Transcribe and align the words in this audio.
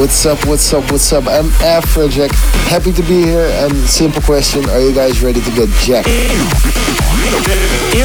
What's 0.00 0.24
up, 0.24 0.46
what's 0.46 0.72
up, 0.72 0.90
what's 0.90 1.12
up? 1.12 1.26
I'm 1.26 1.50
Afrojack. 1.60 2.30
Happy 2.70 2.90
to 2.90 3.02
be 3.02 3.20
here. 3.20 3.50
And 3.52 3.76
simple 3.86 4.22
question 4.22 4.66
Are 4.70 4.80
you 4.80 4.94
guys 4.94 5.22
ready 5.22 5.42
to 5.42 5.50
get 5.50 5.68
jacked? 5.80 6.08
In 6.08 6.14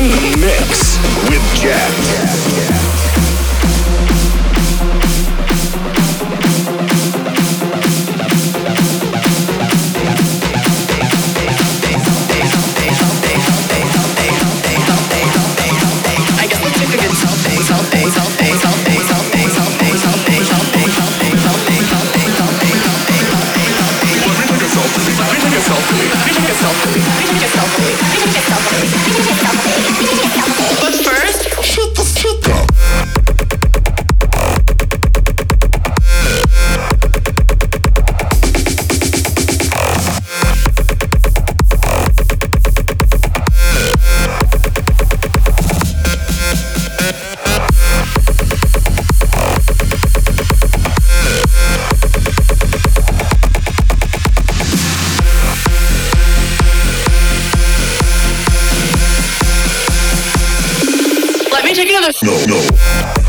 the 0.10 0.36
mix 0.38 0.98
with 1.30 1.42
Jack. 1.56 3.05
Bye. 62.72 63.25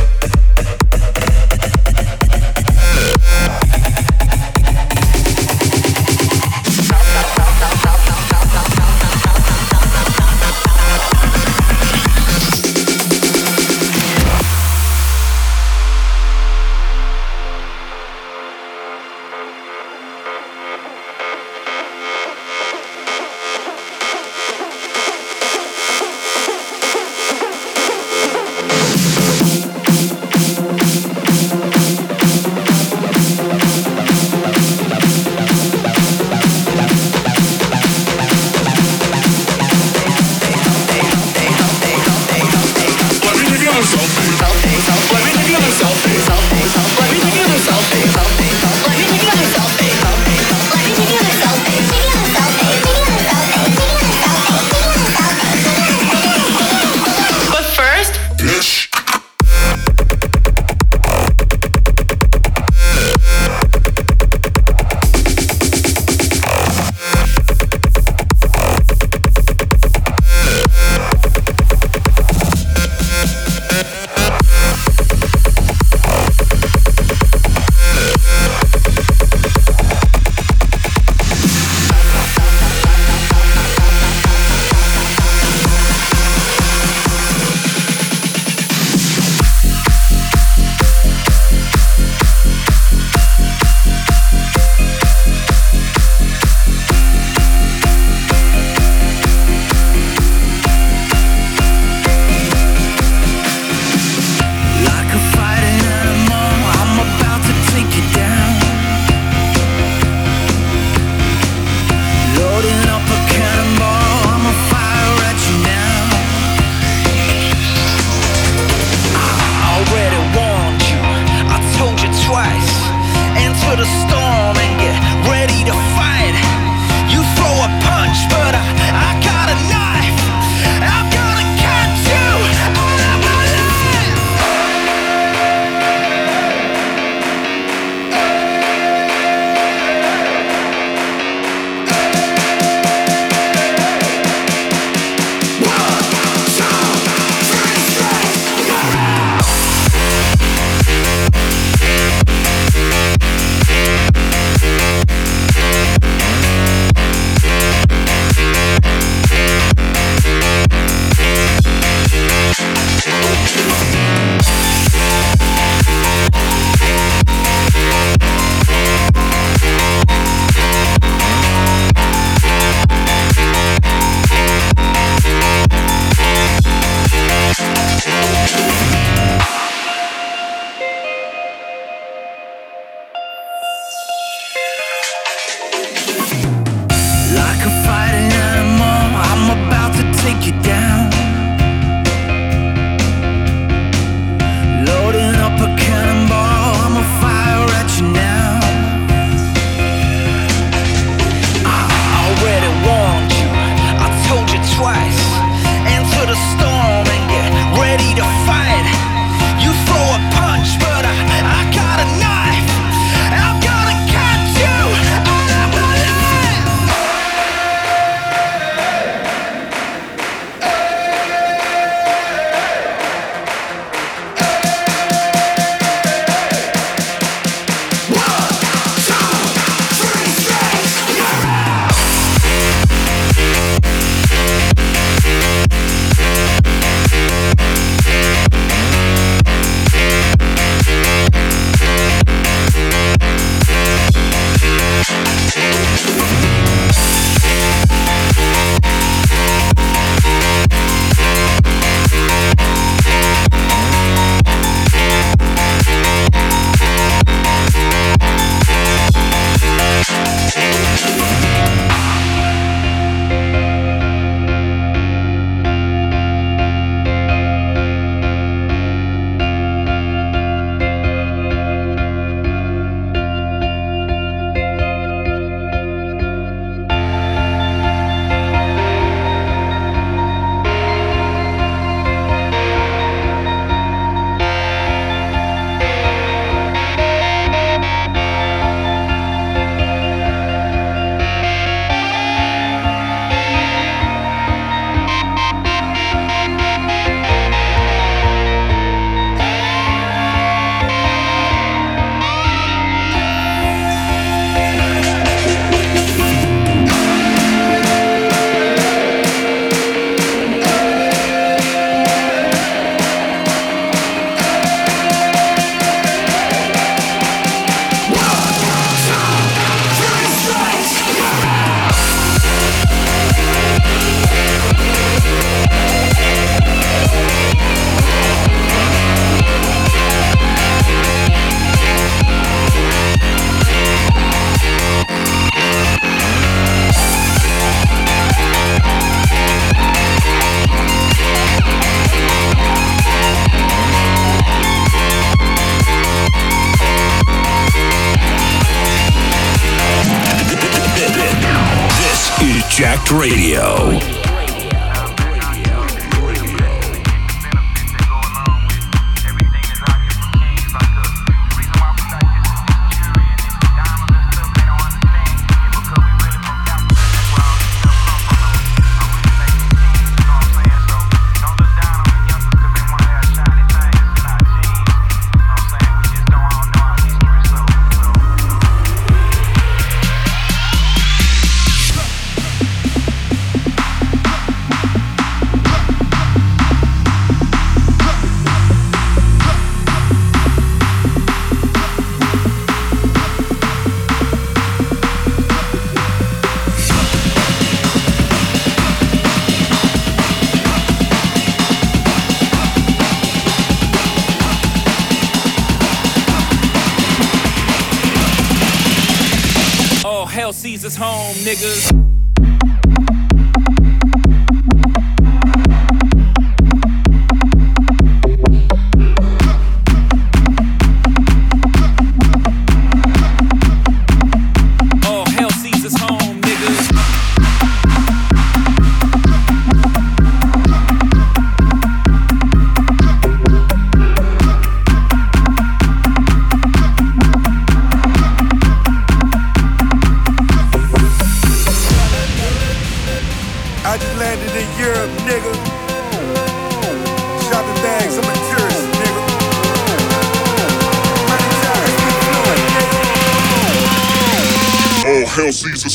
Radio. 353.10 354.15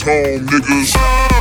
Home, 0.01 0.45
niggas. 0.45 1.40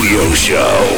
Radio 0.00 0.32
Show. 0.32 0.89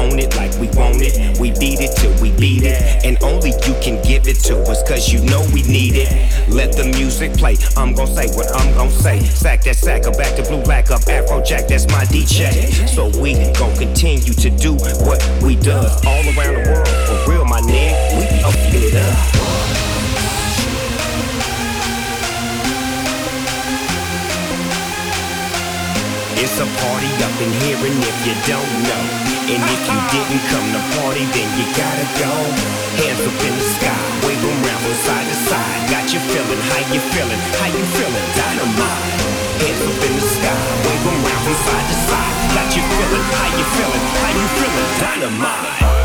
Own 0.00 0.18
it 0.18 0.34
like 0.36 0.52
we 0.58 0.68
want 0.72 0.96
it. 1.00 1.38
We 1.38 1.52
beat 1.60 1.80
it 1.80 1.92
till 1.96 2.14
we 2.22 2.32
beat 2.32 2.64
it. 2.64 3.04
And 3.04 3.22
only 3.22 3.50
you 3.66 3.74
can 3.84 4.00
give 4.02 4.26
it 4.26 4.40
to 4.48 4.56
us, 4.64 4.82
cause 4.88 5.12
you 5.12 5.20
know 5.28 5.44
we 5.52 5.62
need 5.62 5.94
it. 5.94 6.10
Let 6.48 6.72
the 6.72 6.84
music 6.96 7.34
play. 7.34 7.56
I'm 7.76 7.92
gonna 7.94 8.14
say 8.14 8.28
what 8.34 8.48
I'm 8.56 8.74
gonna 8.74 8.90
say. 8.90 9.20
Sack 9.20 9.62
that 9.64 9.76
sacker, 9.76 10.12
back 10.12 10.36
to 10.36 10.42
blue 10.42 10.62
black 10.62 10.90
up, 10.90 11.02
Afrojack, 11.02 11.68
that's 11.68 11.86
my 11.88 12.04
DJ. 12.08 12.88
So 12.88 13.12
we 13.20 13.34
gon' 13.52 13.76
continue 13.76 14.32
to 14.32 14.50
do 14.50 14.72
what 14.74 15.20
we 15.42 15.56
does 15.56 15.92
all 16.06 16.24
around 16.32 16.54
the 16.56 16.64
world. 16.72 16.88
For 17.06 17.30
real, 17.30 17.44
my 17.44 17.60
nigga, 17.60 17.92
we 18.16 18.24
up 18.42 18.54
it 18.72 18.94
up. 18.96 19.50
It's 26.42 26.56
a 26.58 26.64
party 26.64 27.10
up 27.20 27.36
in 27.44 27.52
here, 27.60 27.76
and 27.76 28.02
if 28.02 28.26
you 28.26 28.34
don't 28.48 28.82
know, 28.84 29.29
and 29.48 29.62
if 29.64 29.82
you 29.88 29.98
didn't 30.12 30.42
come 30.52 30.66
to 30.74 30.82
party, 31.00 31.24
then 31.32 31.48
you 31.58 31.66
gotta 31.72 32.06
go. 32.20 32.32
Hands 33.00 33.22
up 33.24 33.38
in 33.46 33.54
the 33.56 33.66
sky, 33.76 34.00
wave 34.26 34.42
'em 34.44 34.58
round 34.66 34.82
from 34.84 34.96
side 35.06 35.26
to 35.30 35.36
side. 35.48 35.80
Got 35.90 36.12
you 36.12 36.20
feeling, 36.30 36.60
how 36.70 36.82
you 36.92 37.00
feeling, 37.12 37.42
how 37.60 37.68
you 37.72 37.84
feeling, 37.96 38.26
dynamite. 38.36 39.20
Hands 39.62 39.82
up 39.88 40.00
in 40.06 40.12
the 40.18 40.26
sky, 40.34 40.58
wave 40.84 41.06
'em 41.06 41.18
round 41.24 41.42
from 41.44 41.56
side 41.66 41.86
to 41.90 41.96
side. 42.08 42.34
Got 42.56 42.68
you 42.76 42.82
feeling, 42.96 43.26
how 43.38 43.48
you 43.58 43.66
feeling, 43.76 44.04
how 44.22 44.32
you 44.40 44.46
feeling, 44.58 44.88
dynamite. 45.00 45.99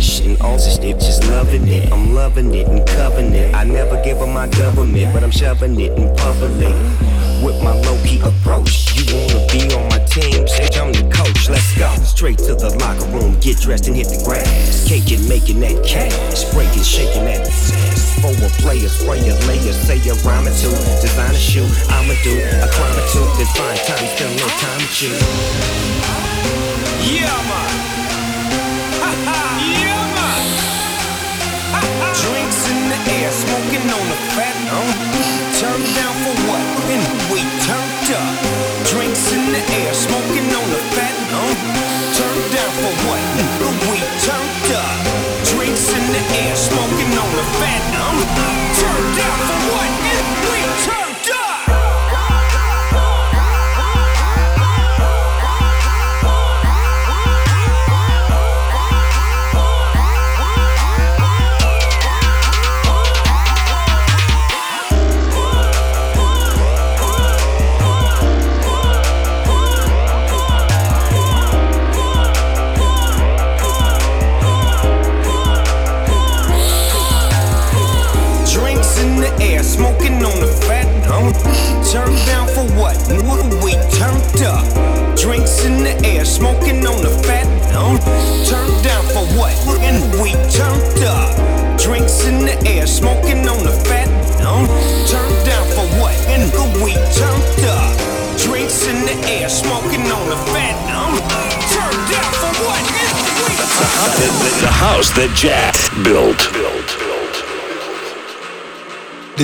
And 0.00 0.40
all 0.40 0.56
this 0.56 0.76
shit, 0.76 0.98
just 0.98 1.24
loving 1.28 1.68
it. 1.68 1.92
I'm 1.92 2.14
loving 2.14 2.54
it 2.54 2.66
and 2.68 2.86
covering 2.88 3.34
it. 3.34 3.54
I 3.54 3.64
never 3.64 4.02
give 4.02 4.22
up 4.22 4.28
my 4.30 4.48
government, 4.48 5.12
but 5.12 5.22
I'm 5.22 5.30
shoving 5.30 5.78
it 5.78 5.92
in 5.92 6.08
public. 6.16 6.72
With 7.44 7.62
my 7.62 7.74
low 7.84 8.00
key 8.04 8.20
approach, 8.20 8.96
you 8.96 9.04
wanna 9.12 9.44
be 9.52 9.60
on 9.76 9.88
my 9.92 10.00
team? 10.08 10.44
Bitch, 10.48 10.80
I'm 10.80 10.92
the 10.92 11.04
coach. 11.12 11.50
Let's 11.50 11.76
go 11.76 11.88
straight 12.02 12.38
to 12.48 12.54
the 12.54 12.74
locker 12.80 13.04
room, 13.12 13.38
get 13.40 13.58
dressed 13.58 13.88
and 13.88 13.96
hit 13.96 14.08
the 14.08 14.22
grass. 14.24 14.88
Caking, 14.88 15.28
making 15.28 15.60
that 15.60 15.84
cash, 15.84 16.48
breaking, 16.52 16.82
shaking 16.82 17.24
that. 17.24 17.44
For 18.24 18.32
a 18.32 18.50
player, 18.64 18.88
spray 18.88 19.20
a 19.20 19.36
layer, 19.48 19.72
say 19.72 20.00
a 20.08 20.14
rhyme 20.24 20.48
or 20.48 20.56
two, 20.56 20.72
design 21.04 21.34
a 21.34 21.38
shoe. 21.38 21.68
I'ma 21.92 22.16
do 22.24 22.32
a 22.40 22.68
crime 22.72 22.96
or 22.96 23.06
two, 23.12 23.24
then 23.36 23.48
find 23.52 23.76
time, 23.84 24.00
a 24.00 24.28
little 24.32 24.48
time 24.64 24.80
you. 24.96 25.12
Yeah, 27.04 27.36
man. 27.48 27.89
Fat 34.34 34.56
um. 34.70 34.88
Turned 35.60 35.88
down 35.96 36.14
for 36.24 36.34
what? 36.48 36.64
And 36.92 37.04
we 37.32 37.40
turned 37.66 38.08
up. 38.16 38.34
Drinks 38.86 39.32
in 39.32 39.44
the 39.52 39.62
air, 39.80 39.92
smoking 39.94 40.48
on 40.52 40.66
the 40.70 40.82
fat 40.94 41.16
um. 41.36 41.56
Turned 42.16 42.46
down 42.54 42.72
for 42.82 42.94
what? 43.06 43.22
And 43.40 43.76
we 43.90 43.98
turned 44.24 44.70
up. 44.76 44.98
Drinks 45.52 45.86
in 45.92 46.04
the 46.14 46.22
air, 46.44 46.54
smoking 46.56 47.12
on 47.22 47.30
the 47.38 47.46
fat 47.58 47.82
um. 48.04 48.18
Turned 48.80 49.10
down 49.16 49.38
for 49.48 49.58
what? 49.72 49.90
And 50.14 50.28
we 50.48 50.60
turned 50.84 50.99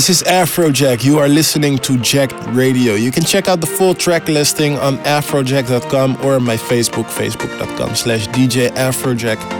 This 0.07 0.23
is 0.23 0.29
Afrojack. 0.29 1.03
You 1.03 1.19
are 1.19 1.27
listening 1.27 1.79
to 1.79 1.99
Jacked 1.99 2.37
Radio. 2.51 2.95
You 2.95 3.11
can 3.11 3.25
check 3.25 3.49
out 3.49 3.61
the 3.61 3.66
full 3.66 3.92
track 3.92 4.29
listing 4.29 4.79
on 4.79 4.99
afrojack.com 4.99 6.25
or 6.25 6.38
my 6.38 6.57
Facebook, 6.57 7.07
facebook.com 7.07 7.97
slash 7.97 8.29
DJ 8.29 8.69
Afrojack. 8.69 9.56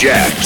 Jack. 0.00 0.37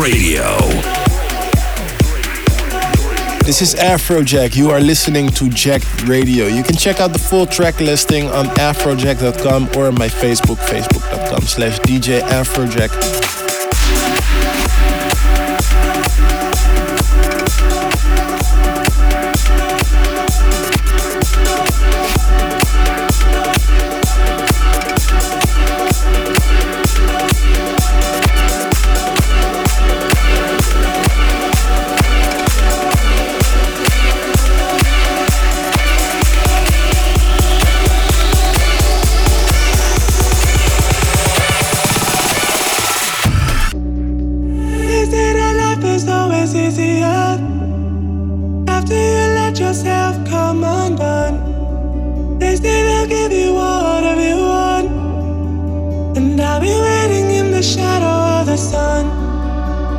Radio. 0.00 0.58
This 3.44 3.60
is 3.62 3.74
Afrojack. 3.74 4.54
You 4.54 4.70
are 4.70 4.80
listening 4.80 5.28
to 5.30 5.48
Jacked 5.48 6.06
Radio. 6.06 6.46
You 6.46 6.62
can 6.62 6.76
check 6.76 7.00
out 7.00 7.12
the 7.12 7.18
full 7.18 7.46
track 7.46 7.80
listing 7.80 8.28
on 8.28 8.46
afrojack.com 8.56 9.70
or 9.76 9.86
on 9.88 9.94
my 9.94 10.08
Facebook, 10.08 10.56
facebook.com 10.56 11.42
slash 11.42 11.78
DJ 11.80 12.20
Afrojack. 12.20 13.27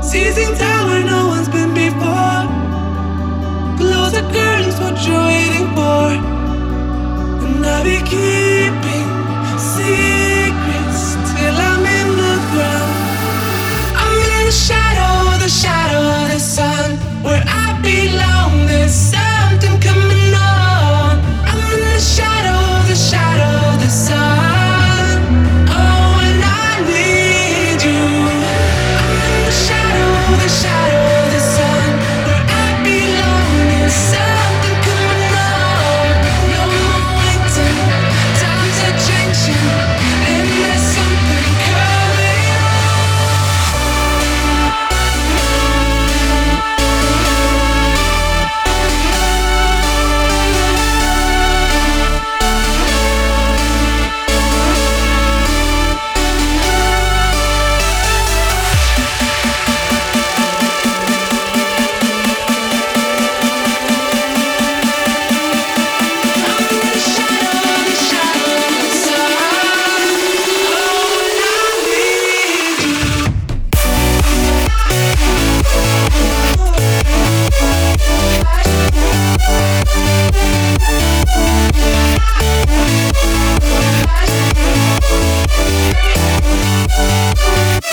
Seizing 0.09 0.55
down 0.55 0.68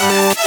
Thank 0.06 0.46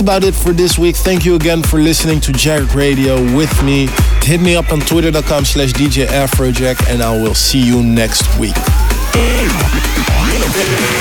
That's 0.00 0.08
about 0.22 0.24
it 0.24 0.34
for 0.34 0.54
this 0.54 0.78
week. 0.78 0.96
Thank 0.96 1.26
you 1.26 1.34
again 1.34 1.62
for 1.62 1.78
listening 1.78 2.22
to 2.22 2.32
Jacked 2.32 2.74
Radio 2.74 3.16
with 3.36 3.62
me. 3.62 3.86
Hit 4.22 4.40
me 4.40 4.56
up 4.56 4.72
on 4.72 4.80
twitter.com 4.80 5.44
slash 5.44 5.74
DJ 5.74 6.06
Afrojack 6.06 6.88
and 6.88 7.02
I 7.02 7.14
will 7.20 7.34
see 7.34 7.60
you 7.60 7.82
next 7.82 8.22
week. 8.38 8.56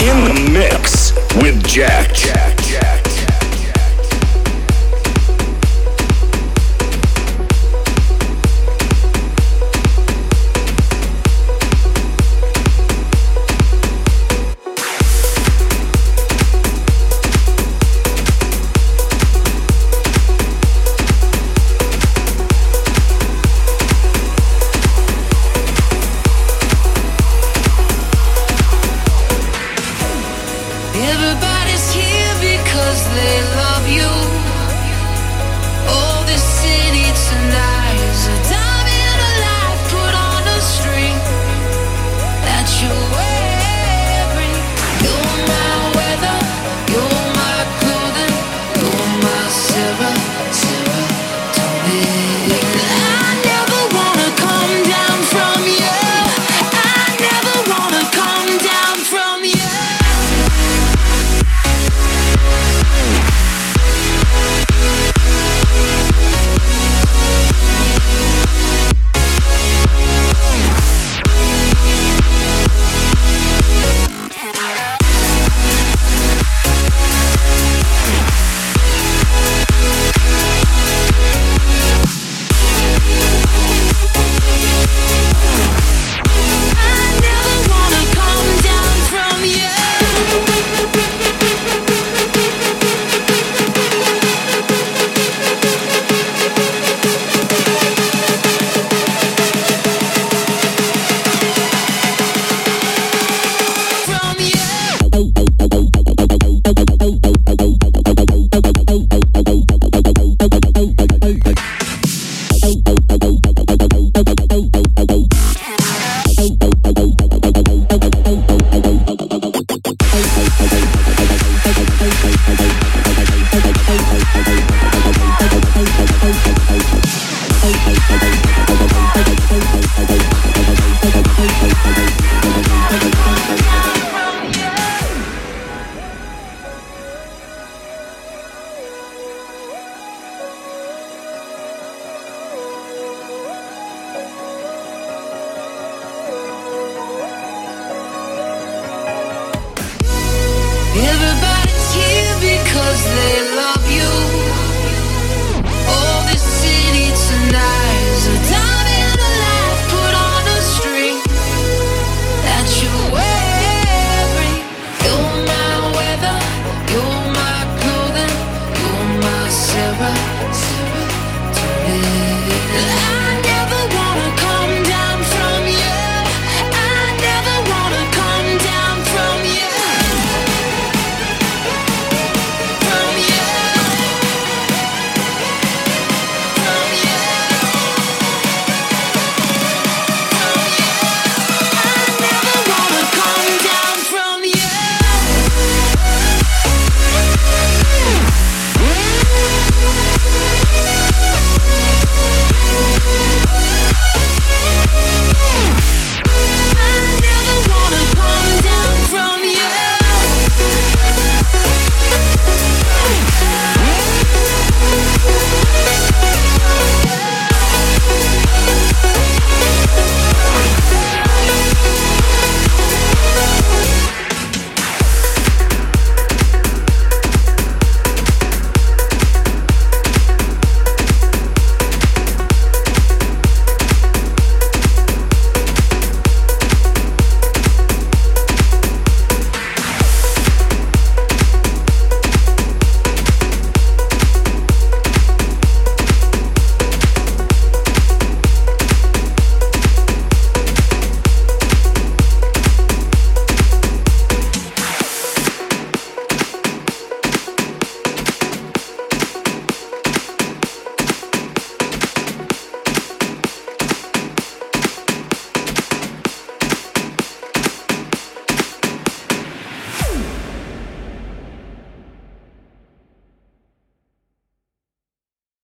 In 0.03 0.25
the 0.25 0.49
mix 0.51 1.13
with. 1.41 1.65
Jack, 1.65 2.13
Jack. 2.13 2.58